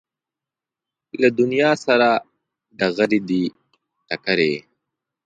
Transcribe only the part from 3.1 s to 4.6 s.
دي ټکرې